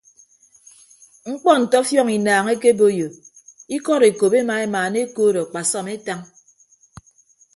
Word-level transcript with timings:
Mkpọ 1.31 1.51
nte 1.61 1.75
ọfiọñ 1.81 2.09
inaañ 2.17 2.45
ekeboiyo 2.55 3.07
ikọd 3.75 4.01
ekop 4.09 4.33
ema 4.41 4.53
emaana 4.65 4.97
ekood 5.05 5.35
akpasọm 5.43 5.85
etañ. 5.95 6.19